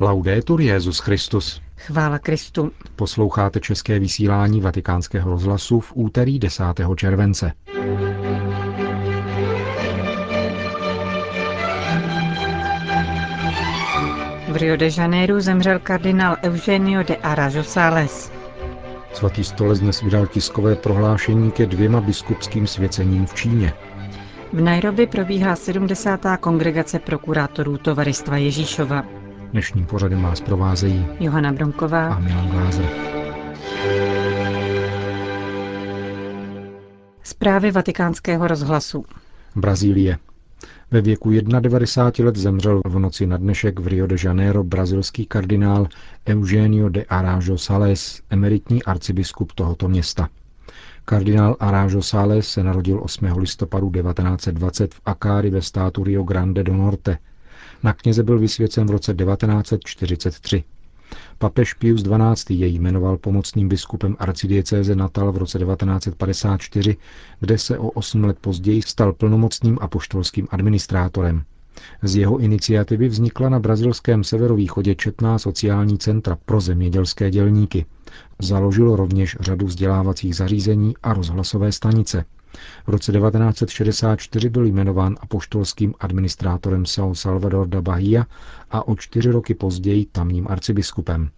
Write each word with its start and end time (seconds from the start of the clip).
Laudetur 0.00 0.60
Jezus 0.60 0.98
Christus. 0.98 1.60
Chvála 1.76 2.18
Kristu. 2.18 2.70
Posloucháte 2.96 3.60
české 3.60 3.98
vysílání 3.98 4.60
Vatikánského 4.60 5.30
rozhlasu 5.30 5.80
v 5.80 5.92
úterý 5.94 6.38
10. 6.38 6.64
července. 6.96 7.52
V 14.48 14.56
Rio 14.56 14.76
de 14.76 14.88
Janeiro 14.98 15.40
zemřel 15.40 15.78
kardinál 15.78 16.36
Eugenio 16.42 17.02
de 17.02 17.16
Arajo 17.16 17.64
Sales. 17.64 18.32
Svatý 19.12 19.44
stolec 19.44 19.80
dnes 19.80 20.02
vydal 20.02 20.26
tiskové 20.26 20.76
prohlášení 20.76 21.50
ke 21.50 21.66
dvěma 21.66 22.00
biskupským 22.00 22.66
svěcením 22.66 23.26
v 23.26 23.34
Číně. 23.34 23.72
V 24.52 24.60
Nairobi 24.60 25.06
probíhá 25.06 25.56
70. 25.56 26.20
kongregace 26.40 26.98
prokurátorů 26.98 27.78
Tovaristva 27.78 28.36
Ježíšova. 28.36 29.23
Dnešním 29.54 29.86
pořadem 29.86 30.22
vás 30.22 30.40
provázejí 30.40 31.06
Johana 31.20 31.52
Bronková 31.52 32.14
a 32.14 32.18
Milan 32.18 32.48
Glázer. 32.48 32.88
Zprávy 37.22 37.70
vatikánského 37.70 38.48
rozhlasu. 38.48 39.04
Brazílie. 39.56 40.18
Ve 40.90 41.00
věku 41.00 41.30
91 41.60 42.26
let 42.26 42.36
zemřel 42.36 42.80
v 42.86 42.98
noci 42.98 43.26
na 43.26 43.36
dnešek 43.36 43.78
v 43.80 43.86
Rio 43.86 44.06
de 44.06 44.16
Janeiro 44.24 44.64
brazilský 44.64 45.26
kardinál 45.26 45.86
Eugenio 46.28 46.88
de 46.88 47.04
Arajo 47.04 47.58
Sales, 47.58 48.22
emeritní 48.30 48.82
arcibiskup 48.82 49.52
tohoto 49.52 49.88
města. 49.88 50.28
Kardinál 51.04 51.56
Arajo 51.60 52.02
Sales 52.02 52.48
se 52.48 52.62
narodil 52.62 53.00
8. 53.02 53.38
listopadu 53.38 53.90
1920 53.90 54.94
v 54.94 55.00
Akári 55.06 55.50
ve 55.50 55.62
státu 55.62 56.04
Rio 56.04 56.22
Grande 56.24 56.62
do 56.62 56.74
Norte. 56.76 57.18
Na 57.82 57.92
kněze 57.92 58.22
byl 58.22 58.38
vysvěcen 58.38 58.86
v 58.86 58.90
roce 58.90 59.14
1943. 59.14 60.64
Papež 61.38 61.74
Pius 61.74 62.02
XII. 62.02 62.58
jej 62.58 62.74
jmenoval 62.74 63.16
pomocným 63.16 63.68
biskupem 63.68 64.16
arcidiecéze 64.18 64.96
Natal 64.96 65.32
v 65.32 65.36
roce 65.36 65.58
1954, 65.58 66.96
kde 67.40 67.58
se 67.58 67.78
o 67.78 67.88
osm 67.90 68.24
let 68.24 68.38
později 68.40 68.82
stal 68.82 69.12
plnomocným 69.12 69.78
apoštolským 69.80 70.48
administrátorem. 70.50 71.44
Z 72.02 72.16
jeho 72.16 72.38
iniciativy 72.38 73.08
vznikla 73.08 73.48
na 73.48 73.60
brazilském 73.60 74.24
severovýchodě 74.24 74.94
četná 74.94 75.38
sociální 75.38 75.98
centra 75.98 76.38
pro 76.44 76.60
zemědělské 76.60 77.30
dělníky. 77.30 77.86
Založil 78.42 78.96
rovněž 78.96 79.36
řadu 79.40 79.66
vzdělávacích 79.66 80.36
zařízení 80.36 80.94
a 81.02 81.14
rozhlasové 81.14 81.72
stanice. 81.72 82.24
V 82.86 82.88
roce 82.88 83.12
1964 83.12 84.48
byl 84.48 84.64
jmenován 84.64 85.16
apoštolským 85.20 85.94
administrátorem 86.00 86.82
São 86.82 87.14
Salvador 87.14 87.68
da 87.68 87.82
Bahia 87.82 88.26
a 88.70 88.88
o 88.88 88.96
čtyři 88.96 89.30
roky 89.30 89.54
později 89.54 90.06
tamním 90.12 90.46
arcibiskupem. 90.48 91.30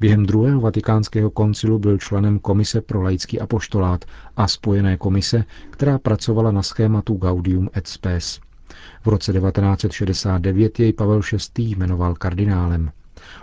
Během 0.00 0.26
druhého 0.26 0.60
vatikánského 0.60 1.30
koncilu 1.30 1.78
byl 1.78 1.98
členem 1.98 2.38
Komise 2.38 2.80
pro 2.80 3.02
laický 3.02 3.40
apoštolát 3.40 4.04
a 4.36 4.48
spojené 4.48 4.96
komise, 4.96 5.44
která 5.70 5.98
pracovala 5.98 6.50
na 6.50 6.62
schématu 6.62 7.14
Gaudium 7.14 7.70
et 7.76 7.86
Spes. 7.86 8.40
V 9.02 9.06
roce 9.06 9.32
1969 9.32 10.80
jej 10.80 10.92
Pavel 10.92 11.20
VI. 11.32 11.62
jmenoval 11.64 12.14
kardinálem. 12.14 12.90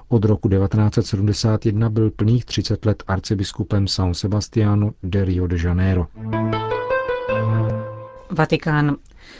Od 0.08 0.26
roku 0.26 0.50
1971 0.50 1.90
byl 1.90 2.12
plných 2.12 2.46
30 2.46 2.86
let 2.86 3.04
arcibiskupem 3.08 3.86
São 3.86 4.14
Sebastiano 4.14 4.92
de 5.04 5.26
Rio 5.26 5.48
de 5.48 5.58
Janeiro. 5.58 6.08
Vatikán. 8.34 8.98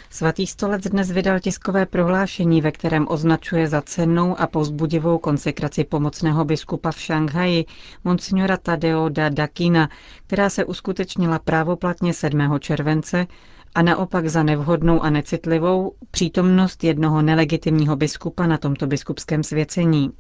Svatý 0.10 0.48
stolec 0.48 0.84
dnes 0.84 1.12
vydal 1.12 1.40
tiskové 1.40 1.86
prohlášení, 1.86 2.62
ve 2.62 2.72
kterém 2.72 3.08
označuje 3.10 3.68
za 3.68 3.82
cennou 3.82 4.40
a 4.40 4.48
povzbudivou 4.48 5.18
konsekraci 5.18 5.84
pomocného 5.84 6.46
biskupa 6.46 6.92
v 6.92 7.00
Šanghaji, 7.02 7.66
monsignora 8.04 8.58
Tadeo 8.58 9.10
da 9.10 9.30
Dakina, 9.30 9.90
která 10.28 10.50
se 10.50 10.66
uskutečnila 10.66 11.40
právoplatně 11.40 12.14
7. 12.14 12.60
července 12.60 13.28
a 13.76 13.82
naopak 13.82 14.28
za 14.28 14.44
nevhodnou 14.44 15.02
a 15.02 15.10
necitlivou 15.10 15.94
přítomnost 16.12 16.84
jednoho 16.84 17.22
nelegitimního 17.22 17.96
biskupa 17.96 18.48
na 18.48 18.58
tomto 18.58 18.88
biskupském 18.88 19.44
svěcení. 19.44 20.12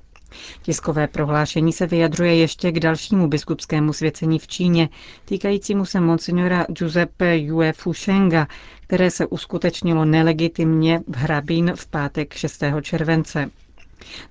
Tiskové 0.61 1.07
prohlášení 1.07 1.73
se 1.73 1.87
vyjadřuje 1.87 2.35
ještě 2.35 2.71
k 2.71 2.79
dalšímu 2.79 3.27
biskupskému 3.27 3.93
svěcení 3.93 4.39
v 4.39 4.47
Číně, 4.47 4.89
týkajícímu 5.25 5.85
se 5.85 5.99
monsignora 5.99 6.65
Giuseppe 6.69 7.37
Yue 7.37 7.73
Fushenga, 7.73 8.47
které 8.83 9.11
se 9.11 9.25
uskutečnilo 9.25 10.05
nelegitimně 10.05 10.99
v 11.07 11.15
Hrabín 11.15 11.71
v 11.75 11.87
pátek 11.87 12.33
6. 12.33 12.63
července. 12.81 13.49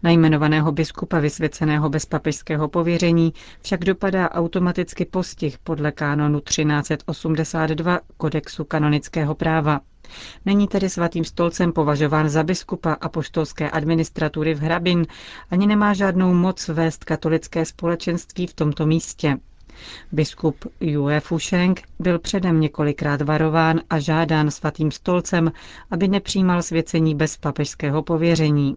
Na 0.03 0.11
jmenovaného 0.11 0.73
biskupa 0.73 1.19
vysvěceného 1.19 1.89
bez 1.89 2.07
papežského 2.07 2.69
pověření 2.69 3.33
však 3.63 3.85
dopadá 3.85 4.31
automaticky 4.31 5.05
postih 5.05 5.59
podle 5.59 5.93
kánonu 5.93 6.41
1382 6.41 8.01
kodexu 8.17 8.65
kanonického 8.65 9.35
práva. 9.35 9.81
Není 10.47 10.69
tedy 10.69 10.91
svatým 10.91 11.25
stolcem 11.25 11.73
považován 11.73 12.29
za 12.29 12.43
biskupa 12.43 12.93
apoštolské 12.93 13.71
administratury 13.71 14.55
v 14.55 14.59
Hrabin, 14.61 15.07
ani 15.51 15.67
nemá 15.67 15.95
žádnou 15.95 16.35
moc 16.35 16.69
vést 16.69 17.05
katolické 17.05 17.65
společenství 17.65 18.47
v 18.47 18.55
tomto 18.55 18.87
místě. 18.87 19.37
Biskup 20.13 20.65
Yue 20.81 21.21
Fusheng 21.21 21.83
byl 21.99 22.19
předem 22.19 22.61
několikrát 22.61 23.23
varován 23.23 23.81
a 23.91 23.99
žádán 23.99 24.51
svatým 24.51 24.91
stolcem, 24.91 25.53
aby 25.91 26.09
nepřijímal 26.09 26.63
svěcení 26.63 27.15
bez 27.15 27.37
papežského 27.37 28.03
pověření. 28.03 28.77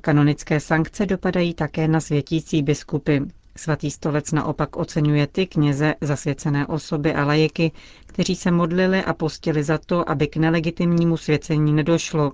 Kanonické 0.00 0.60
sankce 0.60 1.06
dopadají 1.06 1.54
také 1.54 1.88
na 1.88 2.00
světící 2.00 2.62
biskupy. 2.62 3.18
Svatý 3.56 3.90
stolec 3.90 4.32
naopak 4.32 4.76
oceňuje 4.76 5.26
ty 5.26 5.46
kněze, 5.46 5.94
zasvěcené 6.00 6.66
osoby 6.66 7.14
a 7.14 7.24
lajeky, 7.24 7.72
kteří 8.06 8.36
se 8.36 8.50
modlili 8.50 9.04
a 9.04 9.12
postili 9.14 9.64
za 9.64 9.78
to, 9.78 10.10
aby 10.10 10.26
k 10.26 10.36
nelegitimnímu 10.36 11.16
svěcení 11.16 11.72
nedošlo. 11.72 12.32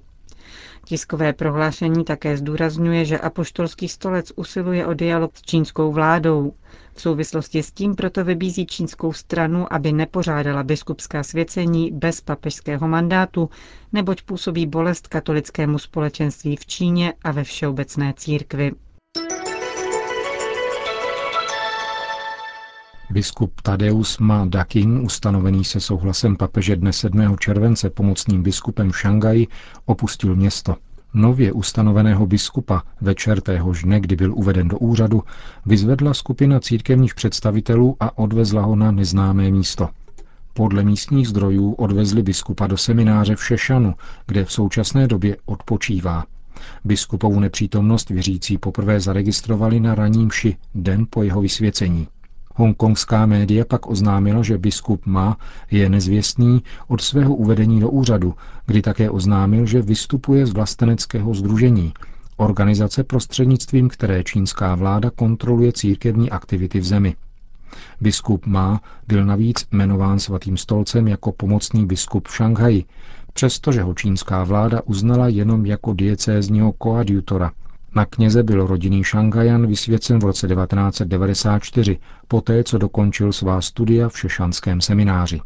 Tiskové 0.85 1.33
prohlášení 1.33 2.05
také 2.05 2.37
zdůrazňuje, 2.37 3.05
že 3.05 3.19
apoštolský 3.19 3.89
stolec 3.89 4.33
usiluje 4.37 4.87
o 4.87 4.95
dialog 4.95 5.37
s 5.37 5.43
čínskou 5.43 5.93
vládou. 5.93 6.53
V 6.95 7.01
souvislosti 7.01 7.63
s 7.63 7.73
tím 7.73 7.95
proto 7.95 8.25
vybízí 8.25 8.67
čínskou 8.67 9.13
stranu, 9.13 9.73
aby 9.73 9.93
nepořádala 9.93 10.63
biskupská 10.63 11.23
svěcení 11.23 11.91
bez 11.93 12.21
papežského 12.21 12.89
mandátu, 12.89 13.51
neboť 13.93 14.23
působí 14.23 14.67
bolest 14.67 15.09
katolickému 15.09 15.79
společenství 15.79 16.57
v 16.57 16.67
Číně 16.67 17.13
a 17.25 17.33
ve 17.33 17.45
všeobecné 17.45 18.15
církvi. 18.17 18.73
Biskup 23.13 23.61
Tadeus 23.61 24.19
Ma 24.19 24.45
Dakin, 24.49 24.99
ustanovený 24.99 25.65
se 25.65 25.81
souhlasem 25.81 26.37
papeže 26.37 26.77
dne 26.77 26.93
7. 26.93 27.37
července 27.39 27.91
pomocným 27.91 28.43
biskupem 28.43 28.93
v 28.93 28.99
Šangaji, 28.99 29.47
opustil 29.87 30.37
město. 30.37 30.77
Nově 31.15 31.53
ustanoveného 31.53 32.27
biskupa 32.27 32.83
večer 33.01 33.41
téhož 33.41 33.83
dne, 33.83 34.01
kdy 34.01 34.17
byl 34.17 34.35
uveden 34.35 34.69
do 34.69 34.79
úřadu, 34.79 35.23
vyzvedla 35.67 36.15
skupina 36.15 36.61
církevních 36.61 37.15
představitelů 37.15 37.97
a 38.01 38.19
odvezla 38.19 38.63
ho 38.63 38.77
na 38.77 38.91
neznámé 38.91 39.51
místo. 39.51 39.89
Podle 40.55 40.83
místních 40.83 41.29
zdrojů 41.29 41.73
odvezli 41.73 42.23
biskupa 42.23 42.67
do 42.67 42.77
semináře 42.77 43.37
v 43.37 43.45
Šešanu, 43.45 43.95
kde 44.27 44.45
v 44.45 44.53
současné 44.53 45.07
době 45.07 45.37
odpočívá. 45.47 46.25
Biskupovu 46.85 47.41
nepřítomnost 47.41 48.11
věřící 48.11 48.59
poprvé 48.59 49.01
zaregistrovali 49.01 49.81
na 49.81 49.95
raním 49.95 50.27
mši, 50.27 50.57
den 50.75 51.07
po 51.11 51.23
jeho 51.23 51.41
vysvěcení. 51.41 52.09
Hongkongská 52.61 53.27
média 53.27 53.65
pak 53.65 53.87
oznámila, 53.89 54.43
že 54.43 54.59
biskup 54.59 55.07
Ma 55.07 55.37
je 55.71 55.89
nezvěstný 55.89 56.63
od 56.89 57.01
svého 57.01 57.35
uvedení 57.35 57.81
do 57.81 57.91
úřadu, 57.91 58.35
kdy 58.67 58.83
také 58.83 59.11
oznámil, 59.11 59.67
že 59.67 59.83
vystupuje 59.83 60.47
z 60.47 60.53
vlasteneckého 60.53 61.35
združení, 61.35 61.93
organizace 62.37 63.05
prostřednictvím 63.05 63.89
které 63.89 64.25
čínská 64.25 64.75
vláda 64.75 65.11
kontroluje 65.11 65.73
církevní 65.73 66.31
aktivity 66.31 66.81
v 66.81 66.85
zemi. 66.85 67.15
Biskup 68.01 68.47
Ma 68.47 68.81
byl 69.09 69.25
navíc 69.25 69.67
jmenován 69.73 70.19
svatým 70.19 70.57
stolcem 70.57 71.09
jako 71.09 71.33
pomocný 71.33 71.87
biskup 71.87 72.29
v 72.29 72.37
Šanghaji, 72.37 72.85
přestože 73.33 73.83
ho 73.83 73.95
čínská 73.95 74.45
vláda 74.45 74.83
uznala 74.85 75.29
jenom 75.29 75.67
jako 75.67 75.93
diecézního 75.93 76.73
koadjutora– 76.73 77.53
na 77.95 78.05
kněze 78.07 78.43
byl 78.43 78.67
rodinný 78.67 79.05
Šangajan 79.05 79.67
vysvěcen 79.67 80.19
v 80.19 80.25
roce 80.25 80.49
1994, 80.49 81.99
poté 82.29 82.65
co 82.65 82.79
dokončil 82.79 83.33
svá 83.33 83.61
studia 83.61 84.09
v 84.09 84.19
Šešanském 84.19 84.81
semináři. 84.81 85.41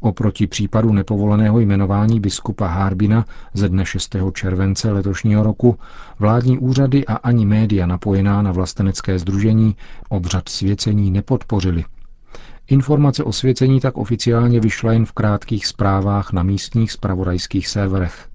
Oproti 0.00 0.46
případu 0.46 0.92
nepovoleného 0.92 1.60
jmenování 1.60 2.20
biskupa 2.20 2.66
Harbina 2.66 3.26
ze 3.54 3.68
dne 3.68 3.86
6. 3.86 4.16
července 4.32 4.92
letošního 4.92 5.42
roku 5.42 5.78
vládní 6.18 6.58
úřady 6.58 7.06
a 7.06 7.14
ani 7.14 7.46
média 7.46 7.86
napojená 7.86 8.42
na 8.42 8.52
vlastenecké 8.52 9.18
združení 9.18 9.76
obřad 10.08 10.48
svěcení 10.48 11.10
nepodpořili. 11.10 11.84
Informace 12.66 13.24
o 13.24 13.32
svěcení 13.32 13.80
tak 13.80 13.96
oficiálně 13.96 14.60
vyšla 14.60 14.92
jen 14.92 15.06
v 15.06 15.12
krátkých 15.12 15.66
zprávách 15.66 16.32
na 16.32 16.42
místních 16.42 16.92
spravodajských 16.92 17.68
serverech. 17.68 18.31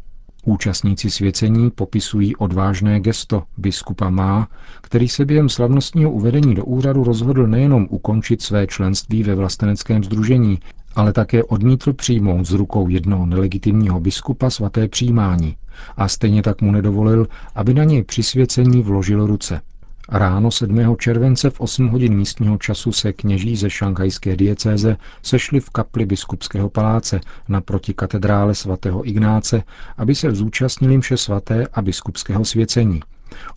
Účastníci 0.47 1.09
svěcení 1.11 1.71
popisují 1.71 2.35
odvážné 2.35 2.99
gesto 2.99 3.43
biskupa 3.57 4.09
Má, 4.09 4.47
který 4.81 5.09
se 5.09 5.25
během 5.25 5.49
slavnostního 5.49 6.11
uvedení 6.11 6.55
do 6.55 6.65
úřadu 6.65 7.03
rozhodl 7.03 7.47
nejenom 7.47 7.87
ukončit 7.89 8.41
své 8.41 8.67
členství 8.67 9.23
ve 9.23 9.35
vlasteneckém 9.35 10.03
združení, 10.03 10.59
ale 10.95 11.13
také 11.13 11.43
odmítl 11.43 11.93
přijmout 11.93 12.45
z 12.45 12.51
rukou 12.51 12.89
jednoho 12.89 13.25
nelegitimního 13.25 13.99
biskupa 13.99 14.49
svaté 14.49 14.87
přijímání 14.87 15.55
a 15.97 16.07
stejně 16.07 16.41
tak 16.41 16.61
mu 16.61 16.71
nedovolil, 16.71 17.27
aby 17.55 17.73
na 17.73 17.83
něj 17.83 18.03
při 18.03 18.23
svěcení 18.23 18.81
vložil 18.81 19.27
ruce. 19.27 19.61
Ráno 20.09 20.51
7. 20.51 20.95
července 20.95 21.49
v 21.49 21.59
8 21.59 21.87
hodin 21.87 22.15
místního 22.15 22.57
času 22.57 22.91
se 22.91 23.13
kněží 23.13 23.55
ze 23.55 23.69
šanghajské 23.69 24.35
diecéze 24.35 24.97
sešli 25.23 25.59
v 25.59 25.69
kapli 25.69 26.05
biskupského 26.05 26.69
paláce 26.69 27.19
naproti 27.47 27.93
katedrále 27.93 28.55
svatého 28.55 29.07
Ignáce, 29.07 29.63
aby 29.97 30.15
se 30.15 30.31
zúčastnili 30.31 30.97
mše 30.97 31.17
svaté 31.17 31.67
a 31.73 31.81
biskupského 31.81 32.45
svěcení. 32.45 32.99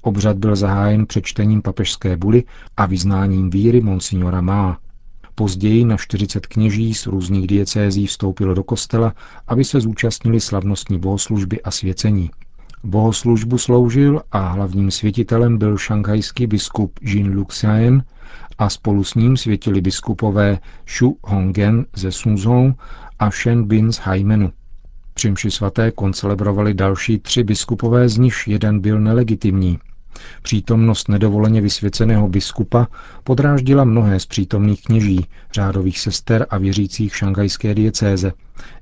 Obřad 0.03 0.37
byl 0.37 0.57
zahájen 0.57 1.07
přečtením 1.07 1.63
papežské 1.63 2.17
buly 2.17 2.45
a 2.77 2.87
vyznáním 2.87 3.51
víry 3.51 3.81
monsignora 3.81 4.41
Má. 4.41 4.79
Později 5.35 5.85
na 5.85 5.97
40 5.97 6.47
kněží 6.47 6.95
z 6.95 7.07
různých 7.07 7.47
diecézí 7.47 8.07
vstoupilo 8.07 8.55
do 8.55 8.63
kostela, 8.63 9.15
aby 9.49 9.65
se 9.65 9.81
zúčastnili 9.81 10.41
slavnostní 10.41 10.99
bohoslužby 10.99 11.63
a 11.63 11.71
svěcení. 11.71 12.31
Bohoslužbu 12.85 13.59
sloužil 13.59 14.23
a 14.33 14.39
hlavním 14.49 14.91
světitelem 14.91 15.59
byl 15.59 15.79
šanghajský 15.79 16.47
biskup 16.47 16.99
Jin 17.03 17.35
Luxian 17.35 18.03
a 18.59 18.71
spolu 18.71 19.05
s 19.05 19.15
ním 19.15 19.37
světili 19.37 19.81
biskupové 19.81 20.59
Shu 20.89 21.17
Hongen 21.25 21.87
ze 21.97 22.13
Suzhou 22.13 22.75
a 23.19 23.31
Shen 23.31 23.65
Bin 23.65 23.93
z 23.93 23.99
Haimenu. 23.99 24.53
Při 25.15 25.31
mši 25.31 25.51
svaté 25.51 25.91
koncelebrovali 25.91 26.75
další 26.75 27.19
tři 27.19 27.45
biskupové, 27.45 28.09
z 28.09 28.19
nich 28.19 28.35
jeden 28.47 28.81
byl 28.81 29.01
nelegitimní, 29.01 29.79
Přítomnost 30.43 31.09
nedovoleně 31.09 31.61
vysvěceného 31.61 32.29
biskupa 32.29 32.87
podráždila 33.25 33.85
mnohé 33.85 34.21
z 34.21 34.27
přítomných 34.27 34.83
kněží, 34.83 35.27
řádových 35.53 35.99
sester 36.01 36.47
a 36.51 36.59
věřících 36.59 37.17
šangajské 37.17 37.75
diecéze. 37.75 38.33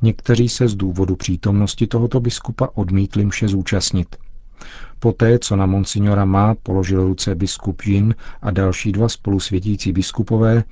Někteří 0.03 0.49
se 0.49 0.69
z 0.69 0.75
důvodu 0.75 1.17
přítomnosti 1.17 1.87
tohoto 1.87 2.21
biskupa 2.21 2.69
odmítli 2.75 3.25
mše 3.25 3.49
zúčastnit. 3.49 4.17
Poté, 4.99 5.39
co 5.39 5.57
na 5.57 5.67
monsignora 5.67 6.25
má 6.25 6.55
položil 6.55 7.05
ruce 7.05 7.35
biskup 7.35 7.83
Jin 7.83 8.15
a 8.43 8.51
další 8.51 8.93
dva 8.93 9.09
spolusvětící 9.09 9.93
biskupové, 9.93 10.65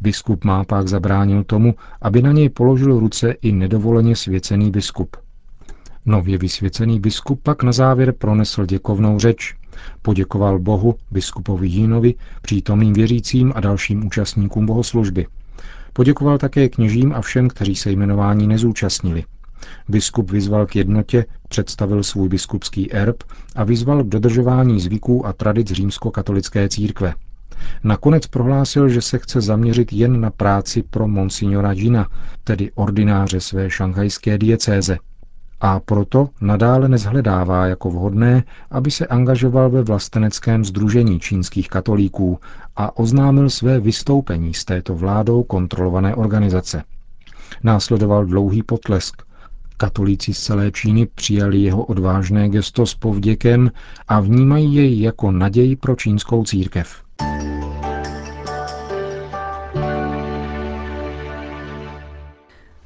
biskup 0.00 0.44
má 0.44 0.64
pak 0.64 0.88
zabránil 0.88 1.44
tomu, 1.44 1.74
aby 2.02 2.22
na 2.22 2.32
něj 2.32 2.48
položil 2.48 2.98
ruce 2.98 3.32
i 3.32 3.52
nedovoleně 3.52 4.16
svěcený 4.16 4.70
biskup. 4.70 5.16
Nově 6.06 6.38
vysvěcený 6.38 7.00
biskup 7.00 7.42
pak 7.42 7.62
na 7.62 7.72
závěr 7.72 8.12
pronesl 8.12 8.66
děkovnou 8.66 9.18
řeč, 9.18 9.54
Poděkoval 10.02 10.58
Bohu, 10.58 10.94
biskupovi 11.10 11.68
Jínovi, 11.68 12.14
přítomným 12.42 12.92
věřícím 12.92 13.52
a 13.56 13.60
dalším 13.60 14.06
účastníkům 14.06 14.66
bohoslužby. 14.66 15.26
Poděkoval 15.92 16.38
také 16.38 16.68
kněžím 16.68 17.12
a 17.12 17.20
všem, 17.20 17.48
kteří 17.48 17.76
se 17.76 17.90
jmenování 17.90 18.46
nezúčastnili. 18.46 19.24
Biskup 19.88 20.30
vyzval 20.30 20.66
k 20.66 20.76
jednotě, 20.76 21.24
představil 21.48 22.02
svůj 22.02 22.28
biskupský 22.28 22.92
erb 22.92 23.22
a 23.56 23.64
vyzval 23.64 24.04
k 24.04 24.08
dodržování 24.08 24.80
zvyků 24.80 25.26
a 25.26 25.32
tradic 25.32 25.72
římskokatolické 25.72 26.68
církve. 26.68 27.14
Nakonec 27.84 28.26
prohlásil, 28.26 28.88
že 28.88 29.02
se 29.02 29.18
chce 29.18 29.40
zaměřit 29.40 29.92
jen 29.92 30.20
na 30.20 30.30
práci 30.30 30.82
pro 30.82 31.08
monsignora 31.08 31.74
Gina, 31.74 32.08
tedy 32.44 32.70
ordináře 32.74 33.40
své 33.40 33.70
šanghajské 33.70 34.38
diecéze– 34.38 34.98
a 35.60 35.80
proto 35.80 36.28
nadále 36.40 36.88
nezhledává 36.88 37.66
jako 37.66 37.90
vhodné, 37.90 38.44
aby 38.70 38.90
se 38.90 39.06
angažoval 39.06 39.70
ve 39.70 39.82
vlasteneckém 39.82 40.64
združení 40.64 41.20
čínských 41.20 41.68
katolíků 41.68 42.38
a 42.76 42.98
oznámil 42.98 43.50
své 43.50 43.80
vystoupení 43.80 44.54
z 44.54 44.64
této 44.64 44.94
vládou 44.94 45.42
kontrolované 45.42 46.14
organizace. 46.14 46.82
Následoval 47.62 48.26
dlouhý 48.26 48.62
potlesk. 48.62 49.22
Katolíci 49.76 50.34
z 50.34 50.40
celé 50.40 50.70
Číny 50.70 51.06
přijali 51.14 51.58
jeho 51.58 51.84
odvážné 51.84 52.48
gesto 52.48 52.86
s 52.86 52.94
povděkem 52.94 53.70
a 54.08 54.20
vnímají 54.20 54.74
jej 54.74 55.00
jako 55.00 55.30
naději 55.30 55.76
pro 55.76 55.96
čínskou 55.96 56.44
církev. 56.44 57.02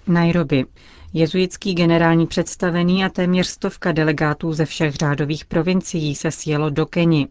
Nairobi. 0.09 0.65
Jezuitský 1.13 1.75
generální 1.75 2.27
představený 2.27 3.05
a 3.05 3.09
téměř 3.09 3.47
stovka 3.47 3.93
delegátů 3.93 4.53
ze 4.53 4.65
všech 4.65 4.95
řádových 4.95 5.45
provincií 5.45 6.15
se 6.15 6.31
sjelo 6.31 6.71
do 6.71 6.87
Keni. 6.87 7.29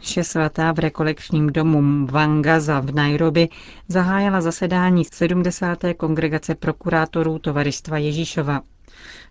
Mše 0.00 0.24
svatá 0.24 0.72
v 0.72 0.78
rekolekčním 0.78 1.46
domu 1.50 1.82
Mvangaza 1.82 2.80
v 2.80 2.94
Nairobi 2.94 3.48
zahájila 3.88 4.40
zasedání 4.40 5.04
70. 5.04 5.78
kongregace 5.96 6.54
prokurátorů 6.54 7.38
Tovaristva 7.38 7.98
Ježíšova. 7.98 8.60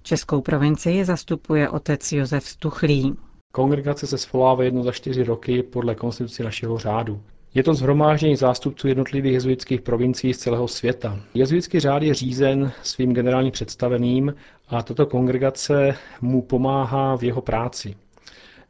Českou 0.04 0.42
provincii 0.42 1.06
zastupuje 1.06 1.70
otec 1.70 2.12
Josef 2.12 2.44
Stuchlý. 2.44 3.16
Kongregace 3.52 4.08
se 4.08 4.18
svolává 4.18 4.64
jedno 4.64 4.84
za 4.84 4.92
čtyři 4.92 5.24
roky 5.24 5.64
podle 5.64 5.96
konstituce 5.96 6.44
našeho 6.44 6.78
řádu. 6.78 7.22
Je 7.54 7.64
to 7.64 7.74
zhromáždění 7.74 8.36
zástupců 8.36 8.88
jednotlivých 8.88 9.34
jezuitských 9.34 9.82
provincií 9.82 10.34
z 10.34 10.38
celého 10.38 10.68
světa. 10.68 11.20
Jezuitský 11.34 11.80
řád 11.80 12.04
je 12.04 12.14
řízen 12.14 12.72
svým 12.84 13.14
generálním 13.14 13.52
představeným 13.52 14.36
a 14.68 14.84
tato 14.84 15.06
kongregace 15.06 15.96
mu 16.22 16.42
pomáhá 16.42 17.18
v 17.18 17.24
jeho 17.24 17.42
práci. 17.42 17.96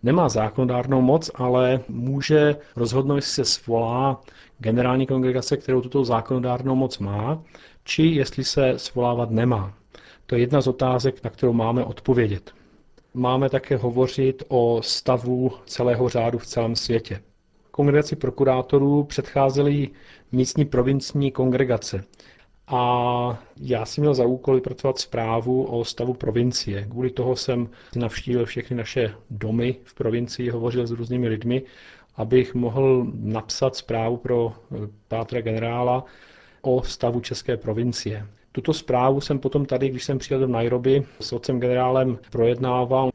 Nemá 0.04 0.30
zákonodárnou 0.30 1.02
moc, 1.02 1.32
ale 1.36 1.80
může 1.88 2.56
rozhodnout, 2.76 3.16
jestli 3.16 3.32
se 3.32 3.46
svolá 3.46 4.22
generální 4.60 5.08
kongregace, 5.08 5.58
kterou 5.58 5.82
tuto 5.82 6.06
zákonodárnou 6.06 6.76
moc 6.76 7.00
má, 7.00 7.44
či 7.84 8.04
jestli 8.04 8.44
se 8.44 8.74
svolávat 8.78 9.32
nemá. 9.32 9.74
To 10.26 10.36
je 10.36 10.42
jedna 10.42 10.62
z 10.62 10.68
otázek, 10.68 11.24
na 11.24 11.30
kterou 11.30 11.54
máme 11.54 11.84
odpovědět. 11.86 12.52
Máme 13.14 13.50
také 13.50 13.78
hovořit 13.78 14.44
o 14.48 14.82
stavu 14.84 15.52
celého 15.66 16.10
řádu 16.10 16.38
v 16.38 16.46
celém 16.46 16.76
světě 16.76 17.22
kongregaci 17.82 18.16
prokurátorů 18.16 19.04
předcházely 19.04 19.90
místní 20.32 20.66
provincní 20.66 21.32
kongregace. 21.32 22.04
A 22.68 23.40
já 23.58 23.86
jsem 23.86 24.02
měl 24.02 24.14
za 24.14 24.26
úkol 24.26 24.56
vypracovat 24.56 25.00
zprávu 25.00 25.64
o 25.64 25.86
stavu 25.86 26.14
provincie. 26.14 26.86
Kvůli 26.90 27.10
toho 27.12 27.36
jsem 27.36 27.70
navštívil 27.96 28.46
všechny 28.46 28.76
naše 28.76 29.14
domy 29.30 29.76
v 29.84 29.94
provincii, 29.94 30.50
hovořil 30.50 30.88
s 30.88 30.92
různými 30.92 31.28
lidmi, 31.28 31.62
abych 32.16 32.56
mohl 32.56 33.08
napsat 33.14 33.76
zprávu 33.76 34.18
pro 34.18 34.54
eh, 34.54 34.76
pátra 35.08 35.42
generála 35.42 36.06
o 36.62 36.84
stavu 36.84 37.20
České 37.20 37.58
provincie. 37.58 38.28
Tuto 38.52 38.74
zprávu 38.74 39.22
jsem 39.22 39.40
potom 39.40 39.66
tady, 39.66 39.90
když 39.90 40.04
jsem 40.04 40.18
přijel 40.18 40.40
do 40.40 40.48
Nairobi, 40.48 41.04
s 41.20 41.34
otcem 41.34 41.60
generálem 41.60 42.18
projednával. 42.32 43.10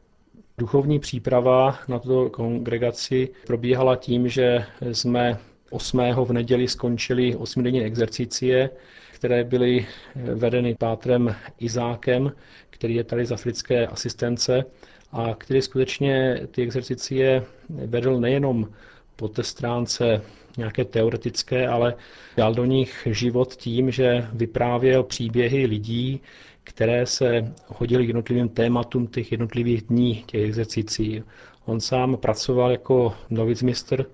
Duchovní 0.59 0.99
příprava 0.99 1.79
na 1.87 1.99
tuto 1.99 2.29
kongregaci 2.29 3.29
probíhala 3.47 3.95
tím, 3.95 4.29
že 4.29 4.65
jsme 4.91 5.37
8. 5.69 5.99
v 6.25 6.33
neděli 6.33 6.67
skončili 6.67 7.35
osmidenní 7.35 7.81
exercicie, 7.83 8.69
které 9.13 9.43
byly 9.43 9.87
vedeny 10.15 10.75
pátrem 10.75 11.35
Izákem, 11.59 12.31
který 12.69 12.95
je 12.95 13.03
tady 13.03 13.25
z 13.25 13.31
africké 13.31 13.87
asistence 13.87 14.65
a 15.11 15.35
který 15.37 15.61
skutečně 15.61 16.41
ty 16.51 16.63
exercicie 16.63 17.43
vedl 17.69 18.19
nejenom 18.19 18.69
po 19.15 19.27
té 19.27 19.43
stránce 19.43 20.21
nějaké 20.57 20.85
teoretické, 20.85 21.67
ale 21.67 21.95
dal 22.37 22.53
do 22.53 22.65
nich 22.65 23.07
život 23.11 23.55
tím, 23.55 23.91
že 23.91 24.27
vyprávěl 24.33 25.03
příběhy 25.03 25.65
lidí, 25.65 26.21
které 26.67 27.05
se 27.05 27.53
hodily 27.67 28.03
k 28.05 28.07
jednotlivým 28.07 28.49
tématům 28.49 29.07
těch 29.07 29.31
jednotlivých 29.31 29.81
dní, 29.81 30.23
těch 30.25 30.45
exercicí. 30.45 31.23
On 31.65 31.79
sám 31.79 32.17
pracoval 32.17 32.71
jako 32.71 33.13
novicmistr, 33.29 34.05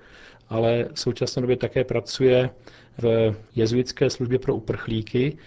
ale 0.50 0.86
v 0.94 1.00
současné 1.00 1.42
době 1.42 1.58
také 1.58 1.84
pracuje 1.84 2.50
v 3.02 3.36
jezuitské 3.56 4.10
službě 4.10 4.40
pro 4.40 4.56
uprchlíky 4.56 5.38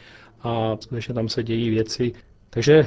a 0.42 0.76
skutečně 0.80 1.14
tam 1.14 1.28
se 1.28 1.42
dějí 1.42 1.70
věci. 1.70 2.12
Takže 2.50 2.86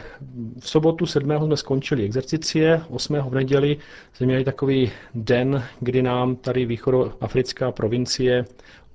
v 0.60 0.70
sobotu 0.70 1.06
7. 1.06 1.32
jsme 1.46 1.58
skončili 1.58 2.04
exercicie, 2.06 2.82
8. 2.90 3.16
v 3.30 3.34
neděli 3.34 3.78
jsme 4.14 4.26
měli 4.26 4.44
takový 4.44 4.92
den, 5.16 5.64
kdy 5.80 6.02
nám 6.02 6.36
tady 6.36 6.66
východoafrická 6.66 7.72
provincie 7.72 8.46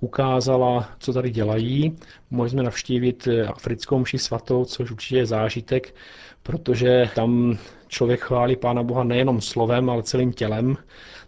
ukázala, 0.04 0.88
co 0.99 1.12
tady 1.12 1.30
dělají. 1.30 1.96
Mohli 2.30 2.50
jsme 2.50 2.62
navštívit 2.62 3.28
africkou 3.46 3.99
mši 3.99 4.18
svatou, 4.18 4.64
což 4.64 4.90
určitě 4.90 5.16
je 5.16 5.26
zážitek, 5.26 5.94
protože 6.42 7.11
tam 7.14 7.58
člověk 7.88 8.20
chválí 8.20 8.56
Pána 8.56 8.82
Boha 8.82 9.04
nejenom 9.04 9.40
slovem, 9.40 9.90
ale 9.90 10.02
celým 10.02 10.32
tělem. 10.32 10.76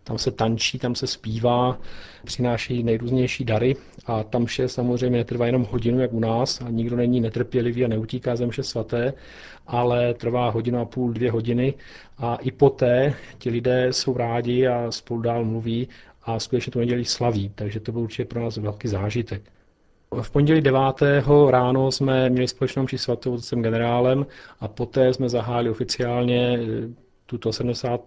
Tam 0.04 0.18
se 0.18 0.30
tančí, 0.30 0.78
tam 0.78 0.94
se 0.94 1.06
zpívá, 1.06 1.78
přináší 2.24 2.82
nejrůznější 2.82 3.44
dary 3.44 3.76
a 4.06 4.22
tam 4.22 4.46
vše 4.46 4.68
samozřejmě 4.68 5.18
netrvá 5.18 5.46
jenom 5.46 5.66
hodinu, 5.70 6.00
jak 6.00 6.12
u 6.12 6.20
nás, 6.20 6.60
a 6.60 6.70
nikdo 6.70 6.96
není 6.96 7.20
netrpělivý 7.20 7.84
a 7.84 7.88
neutíká 7.88 8.36
ze 8.36 8.46
mše 8.46 8.62
svaté, 8.62 9.12
ale 9.66 10.14
trvá 10.14 10.50
hodinu 10.50 10.80
a 10.80 10.84
půl, 10.84 11.12
dvě 11.12 11.30
hodiny 11.30 11.74
a 12.18 12.36
i 12.36 12.50
poté 12.50 13.14
ti 13.38 13.50
lidé 13.50 13.92
jsou 13.92 14.16
rádi 14.16 14.66
a 14.66 14.90
spolu 14.90 15.20
dál 15.20 15.44
mluví 15.44 15.88
a 16.26 16.38
skutečně 16.38 16.72
tu 16.72 16.78
nedělí 16.78 17.04
slaví, 17.04 17.52
takže 17.54 17.80
to 17.80 17.92
byl 17.92 18.00
určitě 18.00 18.24
pro 18.24 18.40
nás 18.40 18.56
velký 18.56 18.88
zážitek. 18.88 19.42
V 20.22 20.30
pondělí 20.30 20.60
9. 20.60 20.80
ráno 21.48 21.92
jsme 21.92 22.30
měli 22.30 22.48
společnou 22.48 22.82
mši 22.82 22.98
svatou 22.98 23.34
otcem 23.34 23.62
generálem 23.62 24.26
a 24.60 24.68
poté 24.68 25.14
jsme 25.14 25.28
zahájili 25.28 25.70
oficiálně 25.70 26.58
eh, 26.58 26.88
tuto 27.26 27.52
70. 27.52 28.00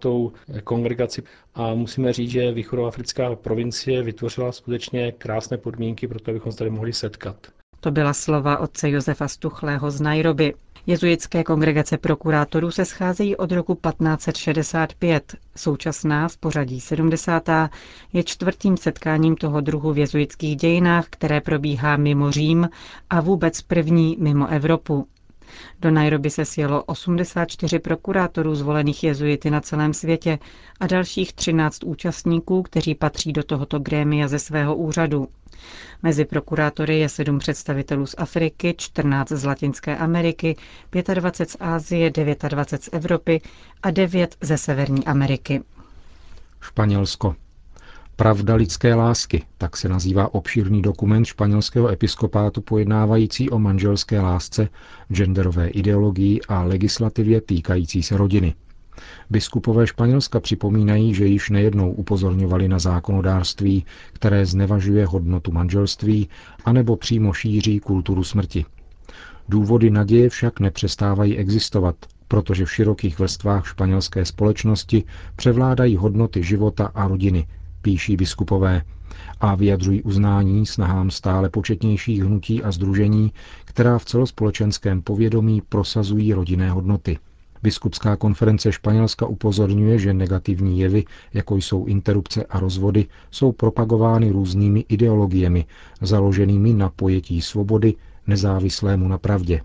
kongregaci 0.64 1.22
a 1.54 1.74
musíme 1.74 2.12
říct, 2.12 2.30
že 2.30 2.52
východoafrická 2.52 3.36
provincie 3.36 4.02
vytvořila 4.02 4.52
skutečně 4.52 5.12
krásné 5.12 5.56
podmínky 5.56 6.08
pro 6.08 6.20
to, 6.20 6.30
abychom 6.30 6.52
se 6.52 6.58
tady 6.58 6.70
mohli 6.70 6.92
setkat. 6.92 7.36
To 7.80 7.90
byla 7.90 8.12
slova 8.12 8.58
otce 8.58 8.90
Josefa 8.90 9.28
Stuchlého 9.28 9.90
z 9.90 10.00
Nairobi. 10.00 10.54
Jezuitské 10.86 11.44
kongregace 11.44 11.98
prokurátorů 11.98 12.70
se 12.70 12.84
scházejí 12.84 13.36
od 13.36 13.52
roku 13.52 13.74
1565. 13.74 15.34
Současná 15.56 16.28
v 16.28 16.36
pořadí 16.36 16.80
70. 16.80 17.48
je 18.12 18.24
čtvrtým 18.24 18.76
setkáním 18.76 19.36
toho 19.36 19.60
druhu 19.60 19.92
v 19.92 19.98
jezuitských 19.98 20.56
dějinách, 20.56 21.06
které 21.10 21.40
probíhá 21.40 21.96
mimo 21.96 22.30
Řím 22.30 22.68
a 23.10 23.20
vůbec 23.20 23.60
první 23.62 24.16
mimo 24.20 24.46
Evropu. 24.48 25.06
Do 25.80 25.90
Nairobi 25.90 26.30
se 26.30 26.44
sjelo 26.44 26.84
84 26.84 27.78
prokurátorů 27.78 28.54
zvolených 28.54 29.04
jezuity 29.04 29.50
na 29.50 29.60
celém 29.60 29.94
světě 29.94 30.38
a 30.80 30.86
dalších 30.86 31.32
13 31.32 31.84
účastníků, 31.84 32.62
kteří 32.62 32.94
patří 32.94 33.32
do 33.32 33.42
tohoto 33.42 33.78
grémia 33.78 34.28
ze 34.28 34.38
svého 34.38 34.76
úřadu. 34.76 35.28
Mezi 36.02 36.24
prokurátory 36.24 36.98
je 36.98 37.08
sedm 37.08 37.38
představitelů 37.38 38.06
z 38.06 38.14
Afriky, 38.18 38.74
14 38.78 39.28
z 39.32 39.44
Latinské 39.44 39.96
Ameriky, 39.96 40.56
25 41.14 41.50
z 41.50 41.56
Ázie, 41.60 42.10
29 42.10 42.82
z 42.82 42.88
Evropy 42.92 43.40
a 43.82 43.90
9 43.90 44.36
ze 44.40 44.58
Severní 44.58 45.04
Ameriky. 45.06 45.62
Španělsko. 46.60 47.34
Pravda 48.20 48.54
lidské 48.54 48.94
lásky, 48.94 49.42
tak 49.58 49.76
se 49.76 49.88
nazývá 49.88 50.34
obšírný 50.34 50.82
dokument 50.82 51.24
španělského 51.24 51.88
episkopátu 51.88 52.60
pojednávající 52.60 53.50
o 53.50 53.58
manželské 53.58 54.20
lásce, 54.20 54.68
genderové 55.12 55.68
ideologii 55.68 56.40
a 56.48 56.62
legislativě 56.62 57.40
týkající 57.40 58.02
se 58.02 58.16
rodiny. 58.16 58.54
Biskupové 59.30 59.86
Španělska 59.86 60.40
připomínají, 60.40 61.14
že 61.14 61.26
již 61.26 61.50
nejednou 61.50 61.92
upozorňovali 61.92 62.68
na 62.68 62.78
zákonodárství, 62.78 63.84
které 64.12 64.46
znevažuje 64.46 65.06
hodnotu 65.06 65.52
manželství 65.52 66.28
anebo 66.64 66.96
přímo 66.96 67.32
šíří 67.32 67.80
kulturu 67.80 68.24
smrti. 68.24 68.64
Důvody 69.48 69.90
naděje 69.90 70.28
však 70.28 70.60
nepřestávají 70.60 71.36
existovat, 71.36 71.96
protože 72.28 72.64
v 72.64 72.72
širokých 72.72 73.18
vrstvách 73.18 73.66
španělské 73.66 74.24
společnosti 74.24 75.04
převládají 75.36 75.96
hodnoty 75.96 76.42
života 76.42 76.90
a 76.94 77.08
rodiny, 77.08 77.46
píší 77.82 78.16
biskupové, 78.16 78.82
a 79.40 79.54
vyjadřují 79.54 80.02
uznání 80.02 80.66
snahám 80.66 81.10
stále 81.10 81.48
početnějších 81.48 82.24
hnutí 82.24 82.62
a 82.62 82.72
združení, 82.72 83.32
která 83.64 83.98
v 83.98 84.04
celospolečenském 84.04 85.02
povědomí 85.02 85.62
prosazují 85.68 86.32
rodinné 86.34 86.70
hodnoty– 86.70 87.18
Biskupská 87.62 88.16
konference 88.16 88.72
Španělska 88.72 89.26
upozorňuje, 89.26 89.98
že 89.98 90.14
negativní 90.14 90.80
jevy, 90.80 91.04
jako 91.34 91.56
jsou 91.56 91.84
interrupce 91.84 92.44
a 92.44 92.60
rozvody, 92.60 93.06
jsou 93.30 93.52
propagovány 93.52 94.30
různými 94.30 94.84
ideologiemi, 94.88 95.64
založenými 96.00 96.72
na 96.72 96.88
pojetí 96.88 97.40
svobody, 97.40 97.94
nezávislému 98.26 99.08
na 99.08 99.18
pravdě. 99.18 99.60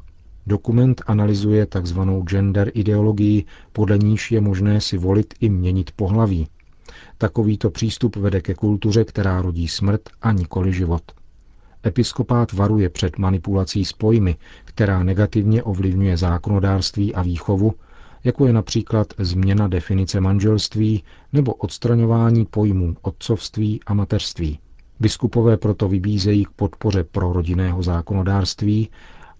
Dokument 0.47 1.01
analyzuje 1.07 1.65
tzv. 1.65 1.99
gender 2.29 2.71
ideologii, 2.73 3.45
podle 3.73 3.97
níž 3.97 4.31
je 4.31 4.41
možné 4.41 4.81
si 4.81 4.97
volit 4.97 5.33
i 5.39 5.49
měnit 5.49 5.91
pohlaví. 5.95 6.47
Takovýto 7.17 7.69
přístup 7.69 8.15
vede 8.15 8.41
ke 8.41 8.53
kultuře, 8.53 9.03
která 9.03 9.41
rodí 9.41 9.67
smrt 9.67 10.01
a 10.21 10.31
nikoli 10.31 10.73
život. 10.73 11.03
Episkopát 11.85 12.53
varuje 12.53 12.89
před 12.89 13.17
manipulací 13.17 13.85
s 13.85 13.93
pojmy, 13.93 14.35
která 14.65 15.03
negativně 15.03 15.63
ovlivňuje 15.63 16.17
zákonodárství 16.17 17.15
a 17.15 17.21
výchovu 17.21 17.73
jako 18.25 18.47
je 18.47 18.53
například 18.53 19.07
změna 19.17 19.67
definice 19.67 20.21
manželství 20.21 21.03
nebo 21.33 21.53
odstraňování 21.53 22.45
pojmů 22.45 22.95
otcovství 23.01 23.79
a 23.85 23.93
mateřství. 23.93 24.59
Biskupové 24.99 25.57
proto 25.57 25.87
vybízejí 25.87 26.45
k 26.45 26.49
podpoře 26.49 27.03
pro 27.03 27.33
rodinného 27.33 27.83
zákonodárství 27.83 28.89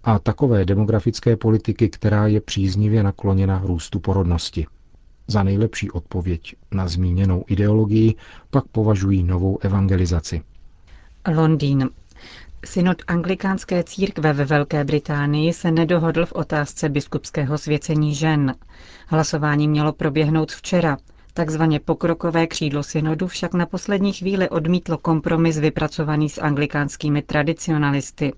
a 0.03 0.19
takové 0.19 0.65
demografické 0.65 1.37
politiky, 1.37 1.89
která 1.89 2.27
je 2.27 2.41
příznivě 2.41 3.03
nakloněna 3.03 3.61
růstu 3.65 3.99
porodnosti. 3.99 4.65
Za 5.27 5.43
nejlepší 5.43 5.91
odpověď 5.91 6.55
na 6.71 6.87
zmíněnou 6.87 7.43
ideologii 7.47 8.15
pak 8.49 8.67
považují 8.67 9.23
novou 9.23 9.57
evangelizaci. 9.61 10.41
Londýn. 11.35 11.89
Synod 12.65 12.97
anglikánské 13.07 13.83
církve 13.83 14.33
ve 14.33 14.45
Velké 14.45 14.83
Británii 14.83 15.53
se 15.53 15.71
nedohodl 15.71 16.25
v 16.25 16.33
otázce 16.33 16.89
biskupského 16.89 17.57
svěcení 17.57 18.15
žen. 18.15 18.55
Hlasování 19.07 19.67
mělo 19.67 19.93
proběhnout 19.93 20.51
včera. 20.51 20.97
Takzvaně 21.33 21.79
pokrokové 21.79 22.47
křídlo 22.47 22.83
synodu 22.83 23.27
však 23.27 23.53
na 23.53 23.65
poslední 23.65 24.13
chvíli 24.13 24.49
odmítlo 24.49 24.97
kompromis 24.97 25.57
vypracovaný 25.57 26.29
s 26.29 26.41
anglikánskými 26.41 27.21
tradicionalisty. 27.21 28.33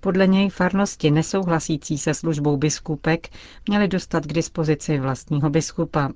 Podle 0.00 0.26
něj 0.26 0.50
farnosti 0.50 1.10
nesouhlasící 1.10 1.98
se 1.98 2.14
službou 2.14 2.56
biskupek 2.56 3.28
měly 3.68 3.88
dostat 3.88 4.26
k 4.26 4.32
dispozici 4.32 4.98
vlastního 4.98 5.50
biskupa. 5.50 6.10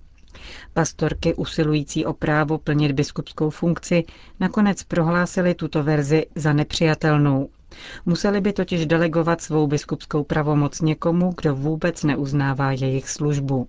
Pastorky 0.75 1.35
usilující 1.35 2.07
o 2.07 2.13
právo 2.13 2.59
plnit 2.59 2.93
biskupskou 2.93 3.51
funkci 3.51 4.05
nakonec 4.41 4.83
prohlásily 4.83 5.55
tuto 5.55 5.83
verzi 5.83 6.27
za 6.35 6.53
nepřijatelnou. 6.53 7.49
Museli 8.07 8.41
by 8.41 8.53
totiž 8.53 8.87
delegovat 8.87 9.41
svou 9.41 9.67
biskupskou 9.67 10.25
pravomoc 10.25 10.81
někomu, 10.81 11.35
kdo 11.37 11.55
vůbec 11.55 12.03
neuznává 12.05 12.73
jejich 12.73 13.09
službu. 13.09 13.69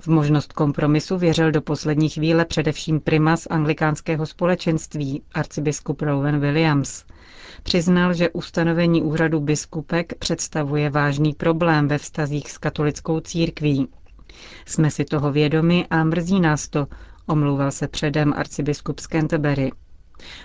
V 0.00 0.06
možnost 0.08 0.52
kompromisu 0.52 1.18
věřil 1.18 1.50
do 1.52 1.62
poslední 1.62 2.08
chvíle 2.08 2.44
především 2.44 3.00
primas 3.00 3.46
anglikánského 3.50 4.26
společenství, 4.26 5.22
arcibiskup 5.34 6.02
Rowan 6.02 6.40
Williams. 6.40 7.04
Přiznal, 7.62 8.14
že 8.14 8.30
ustanovení 8.30 9.02
úřadu 9.02 9.40
biskupek 9.40 10.12
představuje 10.18 10.90
vážný 10.90 11.34
problém 11.34 11.88
ve 11.88 11.98
vztazích 11.98 12.50
s 12.50 12.58
katolickou 12.58 13.20
církví. 13.20 13.88
Jsme 14.66 14.90
si 14.90 15.04
toho 15.04 15.32
vědomi 15.32 15.86
a 15.90 16.04
mrzí 16.04 16.40
nás 16.40 16.68
to, 16.68 16.86
omlouval 17.26 17.70
se 17.70 17.88
předem 17.88 18.32
arcibiskup 18.36 19.00
z 19.00 19.06
Canterbury. 19.06 19.70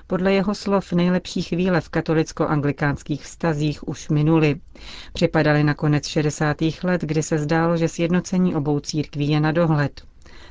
Podle 0.08 0.34
jeho 0.34 0.56
slov 0.56 0.94
nejlepší 0.94 1.42
chvíle 1.42 1.82
v 1.82 1.90
katolicko-anglikánských 1.90 3.22
vztazích 3.22 3.88
už 3.88 4.10
minuly. 4.10 4.56
Připadaly 5.14 5.64
na 5.64 5.74
konec 5.74 6.08
60. 6.08 6.58
let, 6.84 7.02
kdy 7.02 7.24
se 7.24 7.38
zdálo, 7.38 7.78
že 7.78 7.88
sjednocení 7.88 8.56
obou 8.56 8.80
církví 8.80 9.30
je 9.30 9.40
na 9.40 9.52
dohled. 9.52 10.02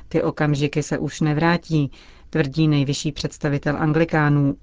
Ty 0.09 0.23
okamžiky 0.23 0.83
se 0.83 0.97
už 0.97 1.21
nevrátí, 1.21 1.91
tvrdí 2.29 2.67
nejvyšší 2.67 3.11
představitel 3.11 3.77
anglikánů. 3.77 4.55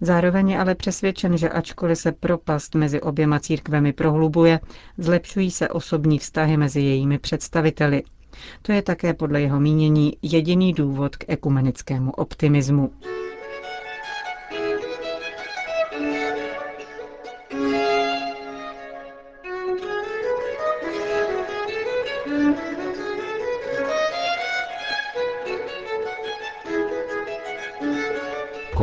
Zároveň 0.00 0.48
je 0.50 0.58
ale 0.58 0.74
přesvědčen, 0.74 1.36
že 1.36 1.48
ačkoliv 1.48 1.98
se 1.98 2.12
propast 2.12 2.74
mezi 2.74 3.00
oběma 3.00 3.40
církvemi 3.40 3.92
prohlubuje, 3.92 4.60
zlepšují 4.98 5.50
se 5.50 5.68
osobní 5.68 6.18
vztahy 6.18 6.56
mezi 6.56 6.80
jejími 6.80 7.18
představiteli. 7.18 8.02
To 8.62 8.72
je 8.72 8.82
také 8.82 9.14
podle 9.14 9.40
jeho 9.40 9.60
mínění 9.60 10.16
jediný 10.22 10.72
důvod 10.72 11.16
k 11.16 11.24
ekumenickému 11.28 12.10
optimismu. 12.10 12.90